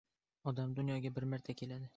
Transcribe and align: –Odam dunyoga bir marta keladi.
–Odam 0.51 0.73
dunyoga 0.79 1.15
bir 1.19 1.31
marta 1.35 1.61
keladi. 1.63 1.89